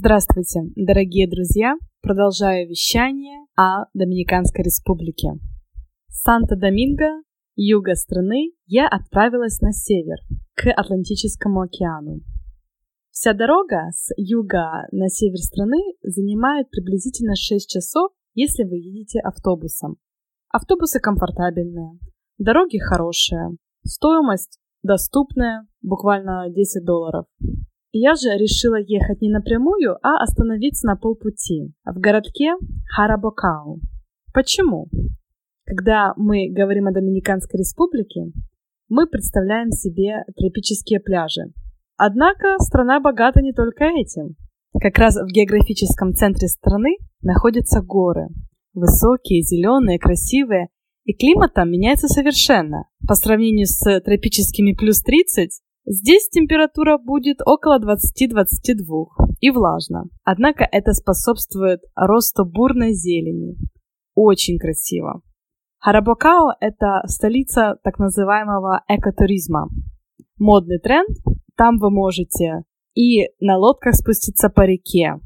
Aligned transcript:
Здравствуйте, 0.00 0.60
дорогие 0.76 1.28
друзья! 1.28 1.74
Продолжаю 2.02 2.68
вещание 2.68 3.44
о 3.56 3.86
Доминиканской 3.94 4.62
республике. 4.62 5.30
Санто-Доминго, 6.08 7.24
юга 7.56 7.96
страны, 7.96 8.52
я 8.66 8.86
отправилась 8.86 9.60
на 9.60 9.72
север, 9.72 10.18
к 10.54 10.70
Атлантическому 10.70 11.62
океану. 11.62 12.20
Вся 13.10 13.32
дорога 13.32 13.90
с 13.90 14.12
юга 14.16 14.86
на 14.92 15.08
север 15.08 15.38
страны 15.38 15.82
занимает 16.04 16.70
приблизительно 16.70 17.34
6 17.34 17.68
часов, 17.68 18.12
если 18.34 18.62
вы 18.62 18.76
едете 18.76 19.18
автобусом. 19.18 19.96
Автобусы 20.52 21.00
комфортабельные, 21.00 21.98
дороги 22.38 22.78
хорошие, 22.78 23.56
стоимость 23.84 24.60
доступная, 24.84 25.66
буквально 25.82 26.48
10 26.50 26.84
долларов. 26.84 27.26
Я 27.92 28.14
же 28.14 28.28
решила 28.36 28.78
ехать 28.80 29.20
не 29.20 29.30
напрямую, 29.30 29.96
а 30.02 30.22
остановиться 30.22 30.86
на 30.86 30.96
полпути, 30.96 31.72
в 31.84 31.98
городке 31.98 32.52
Харабокау. 32.94 33.80
Почему? 34.34 34.88
Когда 35.64 36.12
мы 36.16 36.48
говорим 36.50 36.86
о 36.86 36.92
Доминиканской 36.92 37.58
республике, 37.58 38.32
мы 38.88 39.06
представляем 39.06 39.70
себе 39.70 40.24
тропические 40.36 41.00
пляжи, 41.00 41.52
Однако 41.98 42.58
страна 42.60 43.00
богата 43.00 43.42
не 43.42 43.52
только 43.52 43.84
этим. 43.84 44.36
Как 44.80 44.96
раз 44.98 45.16
в 45.16 45.26
географическом 45.26 46.14
центре 46.14 46.46
страны 46.46 46.96
находятся 47.22 47.82
горы. 47.82 48.28
Высокие, 48.72 49.42
зеленые, 49.42 49.98
красивые. 49.98 50.68
И 51.04 51.12
климат 51.12 51.54
там 51.54 51.70
меняется 51.72 52.06
совершенно. 52.06 52.84
По 53.06 53.16
сравнению 53.16 53.66
с 53.66 54.00
тропическими 54.00 54.74
плюс 54.74 55.02
30, 55.02 55.60
здесь 55.88 56.28
температура 56.28 56.98
будет 56.98 57.38
около 57.44 57.78
20-22 57.78 59.06
и 59.40 59.50
влажно. 59.50 60.04
Однако 60.24 60.68
это 60.70 60.92
способствует 60.92 61.80
росту 61.94 62.44
бурной 62.44 62.92
зелени. 62.92 63.56
Очень 64.14 64.58
красиво. 64.58 65.22
Харабокао– 65.78 66.52
это 66.60 67.02
столица 67.06 67.76
так 67.82 67.98
называемого 67.98 68.82
экотуризма. 68.88 69.68
Модный 70.38 70.78
тренд 70.78 71.08
там 71.56 71.78
вы 71.78 71.90
можете 71.90 72.64
и 72.94 73.28
на 73.40 73.56
лодках 73.56 73.94
спуститься 73.94 74.48
по 74.48 74.62
реке, 74.62 75.20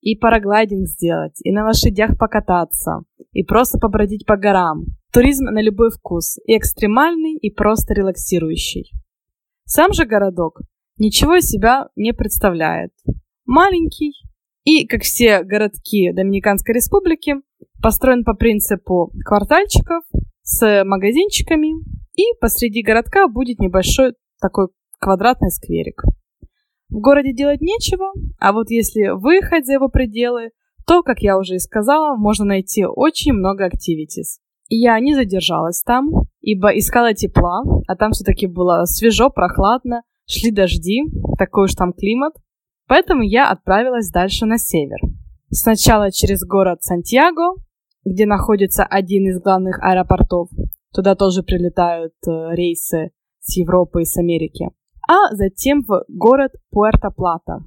и 0.00 0.14
параглайдинг 0.14 0.86
сделать, 0.86 1.40
и 1.42 1.50
на 1.50 1.64
лошадях 1.64 2.16
покататься, 2.16 3.00
и 3.32 3.42
просто 3.42 3.78
побродить 3.78 4.24
по 4.26 4.36
горам. 4.36 4.84
Туризм 5.12 5.46
на 5.46 5.60
любой 5.60 5.90
вкус, 5.90 6.38
и 6.46 6.56
экстремальный, 6.56 7.34
и 7.34 7.50
просто 7.50 7.94
релаксирующий. 7.94 8.92
Сам 9.68 9.92
же 9.92 10.06
городок 10.06 10.60
ничего 10.96 11.34
из 11.34 11.48
себя 11.48 11.88
не 11.96 12.12
представляет. 12.12 12.92
Маленький 13.46 14.12
и, 14.62 14.86
как 14.86 15.02
все 15.02 15.42
городки 15.42 16.12
Доминиканской 16.12 16.72
республики, 16.72 17.34
построен 17.82 18.22
по 18.22 18.34
принципу 18.34 19.12
квартальчиков 19.24 20.04
с 20.42 20.84
магазинчиками, 20.84 21.84
и 22.14 22.22
посреди 22.40 22.82
городка 22.82 23.26
будет 23.26 23.58
небольшой 23.58 24.14
такой 24.40 24.68
квадратный 25.00 25.50
скверик. 25.50 26.02
В 26.88 27.00
городе 27.00 27.34
делать 27.34 27.60
нечего, 27.60 28.12
а 28.38 28.52
вот 28.52 28.70
если 28.70 29.08
выехать 29.08 29.66
за 29.66 29.72
его 29.74 29.88
пределы, 29.88 30.50
то, 30.86 31.02
как 31.02 31.18
я 31.18 31.36
уже 31.36 31.56
и 31.56 31.58
сказала, 31.58 32.16
можно 32.16 32.44
найти 32.44 32.84
очень 32.86 33.32
много 33.32 33.64
активитис. 33.64 34.38
Я 34.68 34.98
не 35.00 35.14
задержалась 35.14 35.82
там, 35.82 36.10
ибо 36.40 36.68
искала 36.76 37.14
тепла, 37.14 37.62
а 37.86 37.96
там 37.96 38.12
все-таки 38.12 38.46
было 38.46 38.84
свежо, 38.84 39.30
прохладно, 39.30 40.02
шли 40.26 40.50
дожди, 40.50 41.02
такой 41.38 41.64
уж 41.64 41.74
там 41.74 41.92
климат. 41.92 42.34
Поэтому 42.88 43.22
я 43.22 43.50
отправилась 43.50 44.10
дальше 44.10 44.46
на 44.46 44.58
север. 44.58 44.98
Сначала 45.50 46.10
через 46.10 46.44
город 46.44 46.82
Сантьяго, 46.82 47.54
где 48.04 48.26
находится 48.26 48.84
один 48.84 49.28
из 49.28 49.40
главных 49.40 49.78
аэропортов. 49.82 50.48
Туда 50.92 51.14
тоже 51.14 51.42
прилетают 51.42 52.14
э, 52.26 52.54
рейсы 52.54 53.10
с 53.40 53.56
Европы 53.56 54.02
и 54.02 54.04
с 54.04 54.16
Америки 54.16 54.70
а 55.06 55.34
затем 55.34 55.82
в 55.82 56.04
город 56.08 56.52
Пуэрто-Плата. 56.74 57.60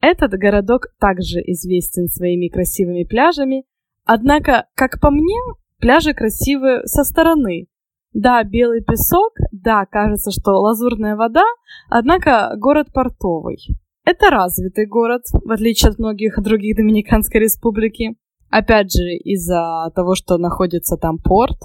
Этот 0.00 0.32
городок 0.32 0.86
также 0.98 1.40
известен 1.40 2.08
своими 2.08 2.48
красивыми 2.48 3.04
пляжами, 3.04 3.64
однако, 4.04 4.66
как 4.74 5.00
по 5.00 5.10
мне, 5.10 5.38
пляжи 5.80 6.14
красивы 6.14 6.82
со 6.84 7.04
стороны. 7.04 7.66
Да, 8.12 8.42
белый 8.42 8.82
песок, 8.82 9.32
да, 9.52 9.86
кажется, 9.86 10.30
что 10.30 10.52
лазурная 10.52 11.16
вода, 11.16 11.44
однако 11.88 12.54
город 12.56 12.88
портовый. 12.92 13.58
Это 14.04 14.30
развитый 14.30 14.86
город, 14.86 15.22
в 15.32 15.50
отличие 15.52 15.90
от 15.90 15.98
многих 15.98 16.40
других 16.42 16.76
Доминиканской 16.76 17.40
республики. 17.40 18.16
Опять 18.50 18.92
же, 18.92 19.14
из-за 19.16 19.92
того, 19.94 20.14
что 20.16 20.38
находится 20.38 20.96
там 20.96 21.18
порт, 21.18 21.58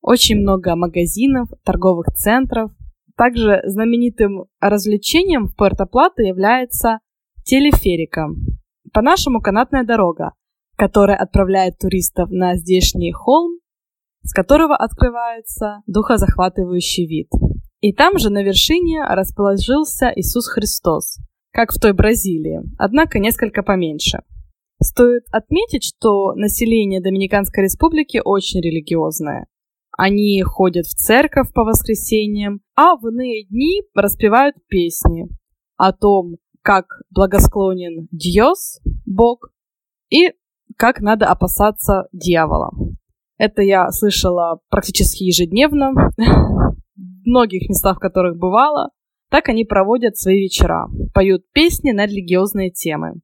очень 0.00 0.38
много 0.38 0.76
магазинов, 0.76 1.48
торговых 1.64 2.06
центров, 2.14 2.70
также 3.16 3.60
знаменитым 3.66 4.44
развлечением 4.60 5.48
в 5.48 5.56
Пуэрто-Плата 5.56 6.22
является 6.22 7.00
телеферика. 7.44 8.28
По-нашему 8.92 9.40
канатная 9.40 9.84
дорога, 9.84 10.32
которая 10.80 11.18
отправляет 11.18 11.76
туристов 11.76 12.30
на 12.30 12.56
здешний 12.56 13.12
холм, 13.12 13.58
с 14.22 14.32
которого 14.32 14.74
открывается 14.74 15.82
духозахватывающий 15.86 17.06
вид. 17.06 17.28
И 17.80 17.92
там 17.92 18.18
же 18.18 18.30
на 18.30 18.42
вершине 18.42 19.04
расположился 19.04 20.10
Иисус 20.16 20.48
Христос, 20.48 21.18
как 21.52 21.72
в 21.72 21.78
той 21.78 21.92
Бразилии, 21.92 22.62
однако 22.78 23.18
несколько 23.18 23.62
поменьше. 23.62 24.20
Стоит 24.82 25.24
отметить, 25.30 25.84
что 25.84 26.32
население 26.32 27.02
Доминиканской 27.02 27.64
республики 27.64 28.18
очень 28.24 28.62
религиозное. 28.62 29.48
Они 29.98 30.40
ходят 30.40 30.86
в 30.86 30.94
церковь 30.94 31.52
по 31.52 31.64
воскресеньям, 31.64 32.62
а 32.74 32.96
в 32.96 33.06
иные 33.06 33.44
дни 33.44 33.82
распевают 33.94 34.56
песни 34.66 35.28
о 35.76 35.92
том, 35.92 36.36
как 36.62 36.86
благосклонен 37.10 38.08
Диос, 38.10 38.80
Бог, 39.04 39.50
и 40.10 40.32
как 40.80 41.00
надо 41.00 41.26
опасаться 41.26 42.08
дьявола. 42.12 42.70
Это 43.36 43.62
я 43.62 43.90
слышала 43.90 44.60
практически 44.70 45.24
ежедневно, 45.24 45.92
в 46.16 47.26
многих 47.26 47.68
местах, 47.68 47.98
в 47.98 48.00
которых 48.00 48.36
бывала. 48.36 48.90
Так 49.30 49.48
они 49.48 49.64
проводят 49.64 50.16
свои 50.16 50.40
вечера, 50.40 50.88
поют 51.14 51.42
песни 51.52 51.92
на 51.92 52.06
религиозные 52.06 52.70
темы. 52.70 53.20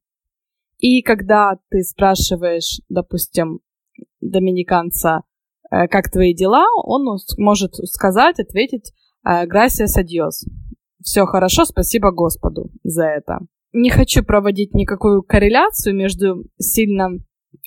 И 0.79 1.03
когда 1.03 1.59
ты 1.71 1.83
спрашиваешь, 1.83 2.81
допустим, 2.89 3.61
доминиканца, 4.21 5.23
Э, 5.71 5.89
как 5.89 6.11
твои 6.11 6.35
дела, 6.35 6.65
он 6.85 7.19
может 7.39 7.75
сказать, 7.75 8.39
ответить 8.39 8.93
«Gracias 9.27 9.97
a 9.97 10.03
Dios». 10.03 10.49
Все 11.03 11.25
хорошо, 11.27 11.65
спасибо 11.65 12.11
Господу 12.11 12.71
за 12.83 13.05
это. 13.05 13.39
Не 13.73 13.91
хочу 13.91 14.25
проводить 14.25 14.75
никакую 14.75 15.23
корреляцию 15.23 15.95
между 15.95 16.45
сильно 16.59 17.19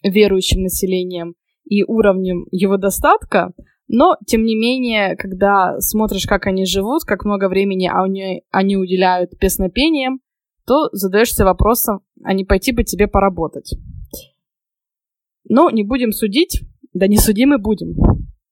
верующим 0.04 0.62
населением 0.62 1.36
и 1.66 1.84
уровнем 1.84 2.46
его 2.52 2.78
достатка, 2.78 3.54
но, 3.88 4.18
тем 4.28 4.44
не 4.44 4.56
менее, 4.56 5.16
когда 5.16 5.80
смотришь, 5.80 6.28
как 6.28 6.46
они 6.46 6.66
живут, 6.66 7.04
как 7.06 7.26
много 7.26 7.50
времени 7.50 7.90
они, 7.92 8.44
они 8.52 8.78
уделяют 8.78 9.38
песнопениям, 9.40 10.20
то 10.68 10.90
задаешься 10.92 11.44
вопросом, 11.44 12.02
а 12.24 12.34
не 12.34 12.46
пойти 12.46 12.72
бы 12.72 12.84
тебе 12.84 13.08
поработать. 13.08 13.74
Но 15.48 15.72
не 15.72 15.84
будем 15.84 16.12
судить, 16.12 16.62
да 16.94 17.08
не 17.08 17.18
судимы 17.18 17.58
будем. 17.58 17.96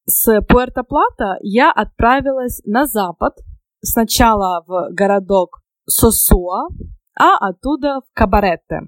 С 0.06 0.42
Пуэрто-Плата 0.42 1.38
я 1.42 1.72
отправилась 1.72 2.62
на 2.66 2.88
запад, 2.88 3.38
сначала 3.82 4.64
в 4.66 4.90
городок 4.92 5.62
Сосуа, 5.86 6.70
а 7.16 7.38
оттуда 7.50 8.02
в 8.02 8.14
Кабаретте. 8.14 8.88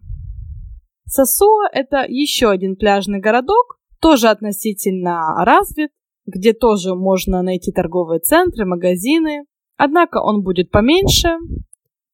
Сосуа– 1.09 1.67
это 1.73 2.05
еще 2.07 2.49
один 2.49 2.75
пляжный 2.75 3.19
городок, 3.19 3.79
тоже 3.99 4.27
относительно 4.29 5.43
развит, 5.43 5.89
где 6.27 6.53
тоже 6.53 6.93
можно 6.93 7.41
найти 7.41 7.71
торговые 7.71 8.19
центры, 8.19 8.65
магазины. 8.65 9.45
Однако 9.75 10.21
он 10.21 10.43
будет 10.43 10.69
поменьше. 10.69 11.29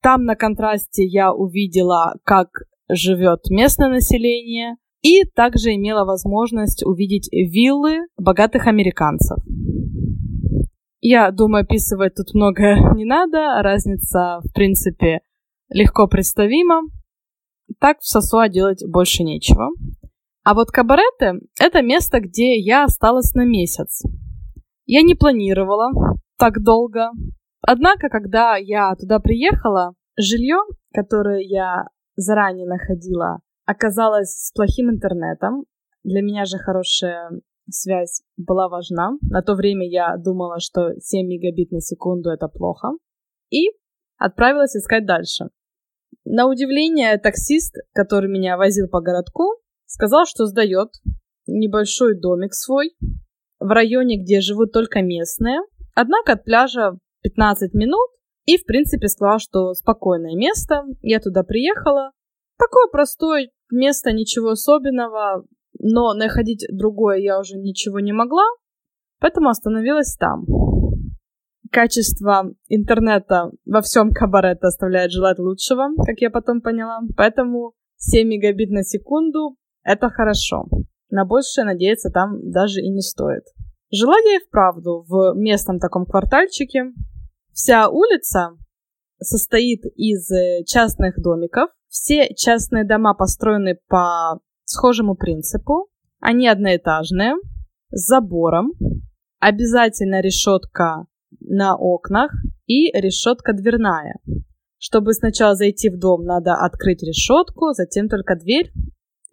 Там 0.01 0.23
на 0.23 0.35
контрасте 0.35 1.03
я 1.03 1.33
увидела, 1.33 2.15
как 2.23 2.47
живет 2.87 3.49
местное 3.49 3.89
население, 3.89 4.75
и 5.01 5.23
также 5.25 5.75
имела 5.75 6.05
возможность 6.05 6.83
увидеть 6.83 7.27
виллы 7.31 8.07
богатых 8.17 8.67
американцев. 8.67 9.37
Я 11.01 11.31
думаю, 11.31 11.63
описывать 11.63 12.15
тут 12.15 12.33
много 12.33 12.75
не 12.95 13.03
надо, 13.03 13.61
разница, 13.61 14.39
в 14.43 14.53
принципе, 14.53 15.19
легко 15.69 16.07
представима. 16.07 16.81
Так 17.79 17.99
в 17.99 18.07
Сосуа 18.07 18.49
делать 18.49 18.83
больше 18.87 19.23
нечего. 19.23 19.69
А 20.43 20.53
вот 20.53 20.69
Кабарете– 20.69 21.39
это 21.59 21.81
место, 21.81 22.19
где 22.19 22.59
я 22.59 22.83
осталась 22.83 23.33
на 23.33 23.45
месяц. 23.45 24.03
Я 24.85 25.01
не 25.01 25.15
планировала 25.15 25.89
так 26.37 26.61
долго. 26.61 27.09
Однако, 27.61 28.09
когда 28.09 28.55
я 28.55 28.93
туда 28.95 29.19
приехала, 29.19 29.93
жилье, 30.17 30.57
которое 30.93 31.41
я 31.41 31.87
заранее 32.15 32.67
находила, 32.67 33.39
оказалась 33.65 34.29
с 34.29 34.51
плохим 34.53 34.91
интернетом. 34.91 35.65
Для 36.03 36.21
меня 36.21 36.45
же 36.45 36.57
хорошая 36.57 37.31
связь 37.67 38.21
была 38.37 38.69
важна. 38.69 39.13
На 39.21 39.41
то 39.41 39.55
время 39.55 39.89
я 39.89 40.15
думала, 40.17 40.59
что 40.59 40.93
7 40.99 41.27
мегабит 41.27 41.71
на 41.71 41.81
секунду 41.81 42.29
это 42.29 42.47
плохо. 42.47 42.89
И 43.49 43.71
отправилась 44.17 44.75
искать 44.75 45.05
дальше. 45.05 45.49
На 46.25 46.47
удивление, 46.47 47.17
таксист, 47.17 47.75
который 47.93 48.29
меня 48.29 48.57
возил 48.57 48.87
по 48.87 48.99
городку, 48.99 49.59
сказал, 49.85 50.25
что 50.25 50.45
сдает 50.45 50.89
небольшой 51.47 52.19
домик 52.19 52.53
свой 52.53 52.95
в 53.59 53.67
районе, 53.67 54.21
где 54.21 54.41
живут 54.41 54.71
только 54.71 55.01
местные. 55.01 55.59
Однако 55.93 56.33
от 56.33 56.43
пляжа 56.43 56.97
15 57.21 57.73
минут 57.73 58.09
и, 58.45 58.57
в 58.57 58.65
принципе, 58.65 59.07
сказал, 59.07 59.39
что 59.39 59.73
спокойное 59.73 60.35
место. 60.35 60.83
Я 61.01 61.19
туда 61.19 61.43
приехала. 61.43 62.11
Такое 62.57 62.87
простое 62.91 63.49
место, 63.71 64.11
ничего 64.11 64.49
особенного 64.49 65.45
но 65.79 66.13
находить 66.13 66.65
другое 66.71 67.17
я 67.17 67.39
уже 67.39 67.57
ничего 67.57 67.99
не 67.99 68.13
могла, 68.13 68.45
поэтому 69.19 69.49
остановилась 69.49 70.15
там. 70.15 70.45
Качество 71.71 72.51
интернета 72.69 73.51
во 73.65 73.81
всем 73.81 74.11
кабарете 74.11 74.67
оставляет 74.67 75.11
желать 75.11 75.39
лучшего, 75.39 75.89
как 76.05 76.19
я 76.19 76.29
потом 76.29 76.61
поняла, 76.61 76.99
поэтому 77.17 77.73
7 77.97 78.27
мегабит 78.27 78.69
на 78.69 78.83
секунду— 78.83 79.57
это 79.83 80.09
хорошо. 80.09 80.65
На 81.09 81.25
большее 81.25 81.65
надеяться 81.65 82.09
там 82.09 82.51
даже 82.51 82.81
и 82.81 82.89
не 82.89 83.01
стоит. 83.01 83.43
Жила 83.91 84.15
я 84.25 84.37
и 84.37 84.43
вправду 84.45 85.05
в 85.07 85.33
местном 85.35 85.79
таком 85.79 86.05
квартальчике. 86.05 86.93
Вся 87.53 87.89
улица 87.89 88.57
состоит 89.19 89.85
из 89.95 90.29
э, 90.31 90.63
частных 90.65 91.21
домиков. 91.21 91.69
Все 91.87 92.33
частные 92.35 92.85
дома 92.85 93.13
построены 93.13 93.77
по 93.87 94.39
схожему 94.65 95.15
принципу. 95.15 95.87
Они 96.19 96.47
одноэтажные, 96.47 97.35
с 97.91 98.07
забором, 98.07 98.73
обязательно 99.39 100.21
решетка 100.21 101.05
на 101.39 101.75
окнах 101.75 102.31
и 102.65 102.91
решетка 102.91 103.53
дверная. 103.53 104.19
Чтобы 104.77 105.13
сначала 105.13 105.55
зайти 105.55 105.89
в 105.89 105.97
дом, 105.97 106.25
надо 106.25 106.53
открыть 106.53 107.01
решетку, 107.01 107.73
затем 107.73 108.07
только 108.07 108.35
дверь, 108.35 108.71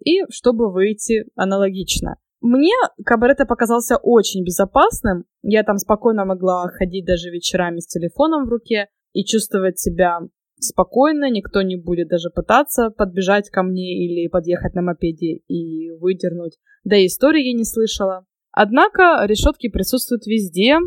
и 0.03 0.23
чтобы 0.29 0.71
выйти 0.71 1.25
аналогично. 1.35 2.15
Мне 2.41 2.73
кабарета 3.05 3.45
показался 3.45 3.97
очень 3.97 4.43
безопасным. 4.43 5.25
Я 5.43 5.63
там 5.63 5.77
спокойно 5.77 6.25
могла 6.25 6.67
ходить 6.67 7.05
даже 7.05 7.29
вечерами 7.29 7.79
с 7.79 7.87
телефоном 7.87 8.45
в 8.45 8.49
руке 8.49 8.87
и 9.13 9.23
чувствовать 9.23 9.79
себя 9.79 10.19
спокойно, 10.59 11.29
никто 11.29 11.61
не 11.61 11.75
будет 11.75 12.09
даже 12.09 12.29
пытаться 12.29 12.89
подбежать 12.89 13.49
ко 13.49 13.63
мне 13.63 14.05
или 14.05 14.27
подъехать 14.27 14.73
на 14.73 14.81
мопеде 14.81 15.39
и 15.47 15.91
выдернуть. 15.91 16.57
Да 16.83 16.97
и 16.97 17.05
истории 17.05 17.47
я 17.47 17.53
не 17.53 17.65
слышала. 17.65 18.25
Однако 18.51 19.25
решетки 19.25 19.69
присутствуют 19.69 20.25
везде, 20.25 20.77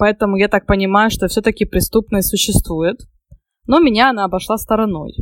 поэтому 0.00 0.36
я 0.36 0.48
так 0.48 0.64
понимаю, 0.66 1.10
что 1.10 1.28
все-таки 1.28 1.66
преступность 1.66 2.30
существует. 2.30 2.96
Но 3.66 3.80
меня 3.80 4.08
она 4.08 4.24
обошла 4.24 4.56
стороной. 4.56 5.12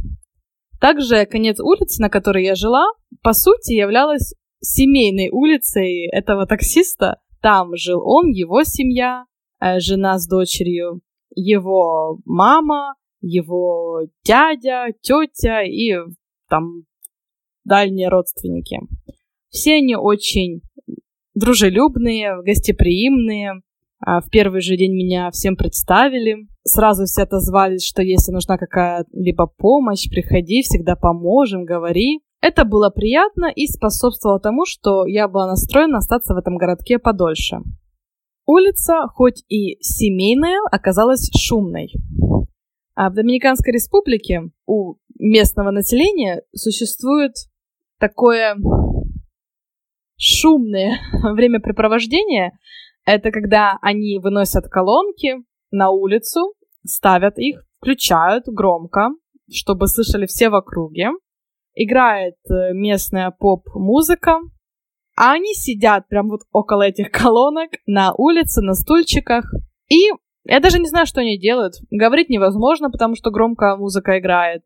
Также 0.81 1.27
конец 1.27 1.59
улицы, 1.59 2.01
на 2.01 2.09
которой 2.09 2.45
я 2.45 2.55
жила, 2.55 2.87
по 3.21 3.33
сути 3.33 3.73
являлась 3.73 4.35
семейной 4.61 5.31
улицей 5.31 6.07
этого 6.07 6.47
таксиста. 6.47 7.19
Там 7.43 7.75
жил 7.75 8.01
он, 8.05 8.31
его 8.31 8.63
семья, 8.63 9.25
э, 9.61 9.81
жена 9.81 10.17
с 10.19 10.29
дочерью, 10.29 11.01
его 11.35 12.21
мама, 12.25 12.95
его 13.21 14.03
дядя, 14.25 14.93
тетя 15.03 15.63
и 15.65 15.97
там 16.49 16.85
дальние 17.65 18.09
родственники. 18.09 18.79
Все 19.49 19.75
они 19.79 19.97
очень 19.97 20.61
дружелюбные, 21.35 22.41
гостеприимные. 22.43 23.63
А 24.01 24.21
в 24.21 24.31
первый 24.31 24.61
же 24.61 24.77
день 24.77 24.95
меня 24.95 25.31
всем 25.31 25.57
представили. 25.57 26.47
Сразу 26.65 27.05
все 27.05 27.23
отозвались, 27.23 27.85
что 27.85 28.03
если 28.03 28.33
нужна 28.33 28.57
какая-либо 28.57 29.47
помощь, 29.47 30.09
приходи, 30.09 30.63
всегда 30.63 30.95
поможем, 30.95 31.65
говори. 31.65 32.21
Это 32.41 32.65
было 32.65 32.91
приятно 32.91 33.47
и 33.47 33.67
способствовало 33.67 34.39
тому, 34.39 34.65
что 34.65 35.07
я 35.07 35.27
была 35.27 35.49
настроена 35.49 35.99
остаться 35.99 36.35
в 36.35 36.37
этом 36.37 36.57
городке 36.57 36.99
подольше. 36.99 37.59
Улица, 38.47 39.09
хоть 39.13 39.45
и 39.49 39.77
семейная, 39.83 40.61
оказалась 40.71 41.31
шумной. 41.37 41.93
А 42.95 43.11
в 43.11 43.15
Доминиканской 43.15 43.73
республике 43.73 44.51
у 44.67 44.95
местного 45.19 45.71
населения 45.71 46.43
существует 46.55 47.33
такое 47.99 48.57
шумное 50.17 50.99
времяпрепровождение. 51.13 52.53
Это 53.09 53.31
когда 53.31 53.79
они 53.81 54.19
выносят 54.19 54.69
колонки 54.69 55.37
на 55.71 55.89
улицу, 55.89 56.53
ставят 56.85 57.39
их, 57.39 57.65
включают 57.79 58.45
громко, 58.49 59.13
чтобы 59.51 59.87
слышали 59.87 60.27
все 60.27 60.51
в 60.51 60.55
округе. 60.55 61.13
Играет 61.75 62.35
э, 62.51 62.75
местная 62.75 63.31
поп-музыка, 63.31 64.41
а 65.17 65.33
они 65.33 65.55
сидят 65.55 66.07
прям 66.09 66.29
вот 66.29 66.43
около 66.53 66.83
этих 66.83 67.11
колонок 67.11 67.71
на 67.87 68.13
улице, 68.13 68.61
на 68.61 68.75
стульчиках 68.75 69.47
и 69.89 70.11
я 70.45 70.61
даже 70.61 70.79
не 70.79 70.89
знаю, 70.89 71.07
что 71.07 71.23
они 71.23 71.39
делают. 71.39 71.77
Говорить 71.91 72.29
невозможно, 72.29 72.91
потому 72.91 73.15
что 73.15 73.31
громко 73.31 73.77
музыка 73.79 74.19
играет. 74.19 74.65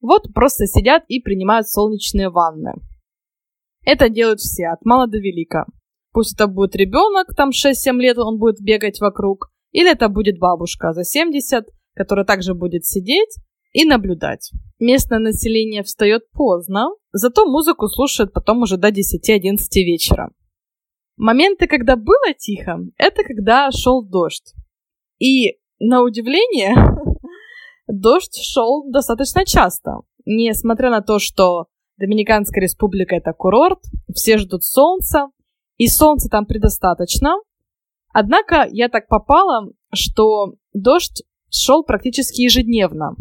Вот 0.00 0.32
просто 0.32 0.64
сидят 0.64 1.04
и 1.08 1.20
принимают 1.20 1.68
солнечные 1.68 2.30
ванны. 2.30 2.72
Это 3.84 4.08
делают 4.08 4.40
все, 4.40 4.68
от 4.68 4.86
мала 4.86 5.06
до 5.06 5.18
велика. 5.18 5.66
Пусть 6.14 6.34
это 6.34 6.46
будет 6.46 6.76
ребенок, 6.76 7.34
там 7.36 7.50
6-7 7.50 7.96
лет 7.96 8.18
он 8.18 8.38
будет 8.38 8.60
бегать 8.60 9.00
вокруг, 9.00 9.50
или 9.72 9.90
это 9.90 10.08
будет 10.08 10.38
бабушка 10.38 10.92
за 10.92 11.02
70, 11.02 11.64
которая 11.94 12.24
также 12.24 12.54
будет 12.54 12.86
сидеть 12.86 13.36
и 13.72 13.84
наблюдать. 13.84 14.52
Местное 14.78 15.18
население 15.18 15.82
встает 15.82 16.30
поздно, 16.30 16.90
зато 17.12 17.46
музыку 17.46 17.88
слушает 17.88 18.32
потом 18.32 18.62
уже 18.62 18.76
до 18.76 18.90
10-11 18.90 19.56
вечера. 19.74 20.30
Моменты, 21.16 21.66
когда 21.66 21.96
было 21.96 22.32
тихо, 22.38 22.78
это 22.96 23.24
когда 23.24 23.72
шел 23.72 24.04
дождь. 24.04 24.54
И, 25.18 25.58
на 25.80 26.02
удивление, 26.02 26.76
дождь 27.88 28.40
шел 28.40 28.88
достаточно 28.88 29.44
часто. 29.44 30.02
Несмотря 30.24 30.90
на 30.90 31.02
то, 31.02 31.18
что 31.18 31.66
Доминиканская 31.96 32.62
республика— 32.62 33.14
это 33.16 33.32
курорт, 33.32 33.80
все 34.12 34.38
ждут 34.38 34.64
солнца, 34.64 35.28
и 35.76 35.86
солнца 35.88 36.28
там 36.28 36.46
предостаточно. 36.46 37.36
Однако 38.12 38.66
я 38.70 38.88
так 38.88 39.08
попала, 39.08 39.70
что 39.92 40.54
дождь 40.72 41.24
шел 41.50 41.84
практически 41.84 42.42
ежедневно, 42.42 43.16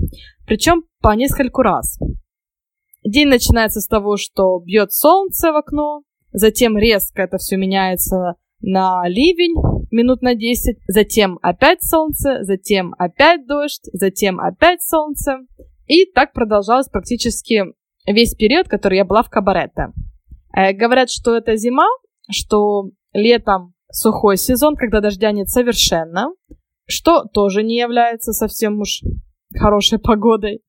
причем 0.46 0.84
по 1.02 1.16
нескольку 1.16 1.62
раз. 1.62 1.98
День 3.04 3.28
начинается 3.28 3.82
с 3.82 3.88
того, 3.88 4.18
что 4.18 4.60
бьет 4.60 4.94
солнце 4.94 5.52
в 5.52 5.56
окно, 5.56 6.04
затем 6.32 6.78
резко 6.78 7.24
это 7.24 7.38
все 7.38 7.58
меняется 7.58 8.36
на 8.62 9.08
ливень, 9.08 9.56
минут 9.92 10.22
на 10.22 10.36
10, 10.36 10.78
затем 10.88 11.38
опять 11.42 11.84
солнце, 11.84 12.44
затем 12.44 12.96
опять 12.98 13.46
дождь, 13.46 13.90
затем 13.92 14.40
опять 14.40 14.82
солнце. 14.82 15.40
И 15.86 16.06
так 16.06 16.32
продолжалось 16.34 16.88
практически 16.88 17.64
весь 18.08 18.36
период, 18.36 18.70
который 18.70 18.98
я 18.98 19.06
была 19.06 19.22
в 19.22 19.30
кабарете. 19.30 19.88
Э, 20.56 20.72
говорят, 20.72 21.10
что 21.10 21.36
это 21.36 21.58
зима, 21.58 21.88
что 22.30 22.90
летом 23.14 23.74
сухой 23.92 24.38
сезон, 24.38 24.76
когда 24.76 25.02
дождя 25.02 25.32
нет 25.32 25.50
совершенно, 25.50 26.30
что 26.86 27.24
тоже 27.26 27.64
не 27.64 27.78
является 27.78 28.34
совсем 28.34 28.80
уж 28.80 29.02
хорошей 29.56 30.00
погодой. 30.00 30.62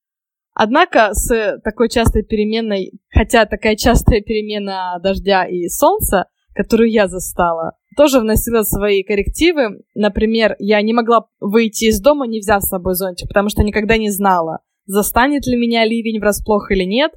Однако 0.55 1.09
с 1.13 1.59
такой 1.65 1.89
частой 1.89 2.23
переменной, 2.23 2.93
хотя 3.11 3.45
такая 3.45 3.77
частая 3.77 4.21
перемена 4.21 4.99
дождя 5.03 5.47
и 5.47 5.69
солнца, 5.69 6.27
которую 6.55 6.91
я 6.91 7.09
застала, 7.09 7.73
тоже 7.97 8.21
вносила 8.21 8.63
свои 8.63 9.03
коррективы. 9.03 9.83
Например, 9.95 10.55
я 10.61 10.81
не 10.83 10.93
могла 10.93 11.27
выйти 11.41 11.87
из 11.87 12.01
дома, 12.01 12.29
не 12.29 12.39
взяв 12.39 12.63
с 12.63 12.69
собой 12.69 12.95
зонтик, 12.95 13.27
потому 13.29 13.49
что 13.49 13.65
никогда 13.65 13.97
не 13.97 14.11
знала, 14.11 14.61
застанет 14.87 15.47
ли 15.47 15.57
меня 15.57 15.85
ливень 15.85 16.21
врасплох 16.21 16.71
или 16.71 16.85
нет. 16.85 17.13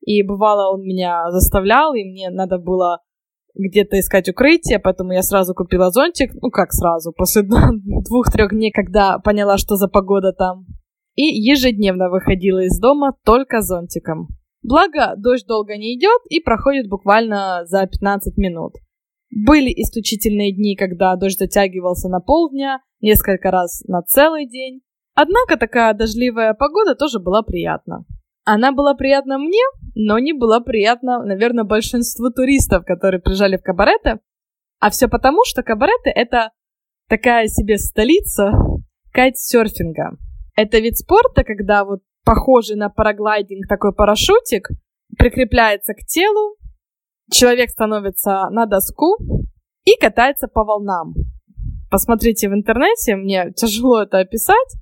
И 0.00 0.22
бывало, 0.22 0.72
он 0.72 0.82
меня 0.84 1.30
заставлял, 1.30 1.92
и 1.92 2.04
мне 2.04 2.30
надо 2.30 2.56
было 2.58 3.00
где-то 3.58 3.98
искать 3.98 4.28
укрытие, 4.28 4.78
поэтому 4.78 5.12
я 5.12 5.22
сразу 5.22 5.54
купила 5.54 5.90
зонтик. 5.90 6.32
Ну, 6.40 6.50
как 6.50 6.72
сразу, 6.72 7.12
после 7.12 7.42
двух-трех 8.08 8.50
дней, 8.50 8.70
когда 8.72 9.18
поняла, 9.18 9.58
что 9.58 9.76
за 9.76 9.88
погода 9.88 10.32
там. 10.32 10.66
И 11.14 11.22
ежедневно 11.22 12.10
выходила 12.10 12.60
из 12.64 12.78
дома 12.78 13.12
только 13.24 13.60
зонтиком. 13.60 14.28
Благо, 14.62 15.14
дождь 15.16 15.46
долго 15.46 15.76
не 15.76 15.96
идет 15.96 16.20
и 16.28 16.40
проходит 16.40 16.88
буквально 16.88 17.62
за 17.66 17.86
15 17.86 18.36
минут. 18.36 18.74
Были 19.30 19.70
исключительные 19.70 20.54
дни, 20.54 20.76
когда 20.76 21.14
дождь 21.16 21.38
затягивался 21.38 22.08
на 22.08 22.20
полдня, 22.20 22.80
несколько 23.00 23.50
раз 23.50 23.82
на 23.86 24.02
целый 24.02 24.48
день. 24.48 24.80
Однако 25.14 25.56
такая 25.56 25.94
дождливая 25.94 26.54
погода 26.54 26.94
тоже 26.94 27.18
была 27.18 27.42
приятна. 27.42 28.04
Она 28.50 28.72
была 28.72 28.94
приятна 28.94 29.36
мне, 29.36 29.62
но 29.94 30.18
не 30.18 30.32
была 30.32 30.60
приятна, 30.60 31.22
наверное, 31.22 31.64
большинству 31.64 32.30
туристов, 32.30 32.86
которые 32.86 33.20
приезжали 33.20 33.58
в 33.58 33.62
Кабареты. 33.62 34.20
А 34.80 34.88
все 34.88 35.06
потому, 35.06 35.42
что 35.44 35.62
Кабареты— 35.62 36.08
это 36.14 36.52
такая 37.10 37.48
себе 37.48 37.76
столица 37.76 38.52
кайтсерфинга. 39.12 40.16
Это 40.56 40.78
вид 40.78 40.96
спорта, 40.96 41.44
когда 41.44 41.84
вот 41.84 42.00
похожий 42.24 42.76
на 42.76 42.88
параглайдинг 42.88 43.68
такой 43.68 43.94
парашютик 43.94 44.70
прикрепляется 45.18 45.92
к 45.92 45.98
телу, 46.06 46.56
человек 47.30 47.68
становится 47.68 48.48
на 48.48 48.64
доску 48.64 49.18
и 49.84 49.94
катается 50.00 50.48
по 50.48 50.64
волнам. 50.64 51.12
Посмотрите 51.90 52.48
в 52.48 52.54
интернете, 52.54 53.14
мне 53.14 53.52
тяжело 53.54 54.04
это 54.04 54.20
описать. 54.20 54.72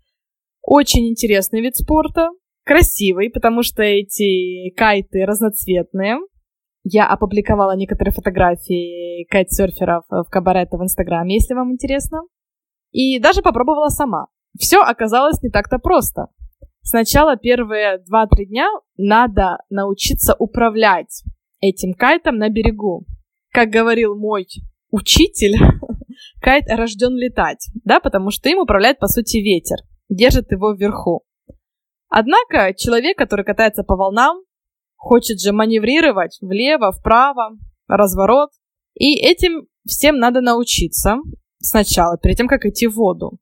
Очень 0.62 1.08
интересный 1.08 1.62
вид 1.62 1.74
спорта, 1.74 2.28
красивый, 2.66 3.30
потому 3.30 3.62
что 3.62 3.82
эти 3.82 4.70
кайты 4.74 5.24
разноцветные. 5.24 6.18
Я 6.82 7.06
опубликовала 7.06 7.76
некоторые 7.76 8.12
фотографии 8.12 9.24
кайтсерферов 9.30 10.04
в 10.08 10.24
кабарете 10.30 10.76
в 10.76 10.82
Инстаграме, 10.82 11.36
если 11.36 11.54
вам 11.54 11.72
интересно. 11.72 12.22
И 12.90 13.18
даже 13.18 13.40
попробовала 13.40 13.88
сама. 13.88 14.26
Все 14.58 14.80
оказалось 14.80 15.42
не 15.42 15.50
так-то 15.50 15.78
просто. 15.78 16.26
Сначала 16.82 17.36
первые 17.36 17.98
2-3 17.98 18.44
дня 18.46 18.68
надо 18.96 19.58
научиться 19.70 20.34
управлять 20.38 21.24
этим 21.60 21.94
кайтом 21.94 22.36
на 22.36 22.48
берегу. 22.48 23.04
Как 23.52 23.70
говорил 23.70 24.16
мой 24.16 24.46
учитель, 24.90 25.56
кайт 26.40 26.64
рожден 26.68 27.16
летать, 27.16 27.68
да, 27.84 28.00
потому 28.00 28.30
что 28.30 28.48
им 28.48 28.58
управляет, 28.58 28.98
по 28.98 29.08
сути, 29.08 29.38
ветер, 29.38 29.78
держит 30.08 30.52
его 30.52 30.72
вверху. 30.72 31.24
Однако 32.08 32.72
человек, 32.74 33.18
который 33.18 33.44
катается 33.44 33.82
по 33.82 33.96
волнам, 33.96 34.42
хочет 34.96 35.40
же 35.40 35.52
маневрировать 35.52 36.38
влево, 36.40 36.92
вправо, 36.92 37.56
разворот. 37.88 38.50
И 38.94 39.16
этим 39.16 39.66
всем 39.84 40.18
надо 40.18 40.40
научиться 40.40 41.16
сначала, 41.58 42.18
перед 42.18 42.36
тем, 42.36 42.48
как 42.48 42.64
идти 42.64 42.86
в 42.86 42.94
воду. 42.94 43.38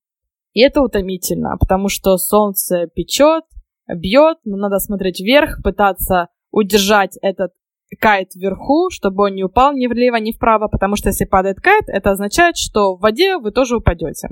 И 0.53 0.61
это 0.61 0.83
утомительно, 0.83 1.57
потому 1.59 1.89
что 1.89 2.17
солнце 2.17 2.87
печет, 2.95 3.45
бьет, 3.89 4.39
но 4.45 4.57
надо 4.57 4.79
смотреть 4.79 5.21
вверх, 5.21 5.63
пытаться 5.63 6.29
удержать 6.51 7.19
этот 7.23 7.53
кайт 7.99 8.35
вверху, 8.35 8.91
чтобы 8.91 9.25
он 9.25 9.35
не 9.35 9.45
упал 9.45 9.73
ни 9.73 9.87
влево, 9.87 10.17
ни 10.17 10.33
вправо, 10.33 10.69
потому 10.69 10.97
что 10.97 11.09
если 11.09 11.25
падает 11.25 11.61
кайт, 11.61 11.85
это 11.89 12.11
означает, 12.11 12.57
что 12.57 12.97
в 12.97 13.01
воде 13.01 13.39
вы 13.39 13.51
тоже 13.51 13.77
упадете. 13.77 14.29